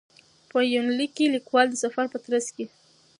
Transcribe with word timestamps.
په 0.49 0.57
یونلیک 0.73 1.11
کې 1.17 1.33
لیکوال 1.35 1.67
د 1.69 1.75
سفر 1.83 2.05
په 2.11 2.17
ترڅ 2.25 2.47
کې. 2.55 2.65